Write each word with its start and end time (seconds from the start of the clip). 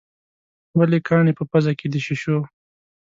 ولې 0.77 0.99
کاڼي 1.07 1.33
په 1.39 1.43
پزه 1.51 1.71
کې 1.79 1.87
د 1.93 1.95
شېشو. 2.05 2.37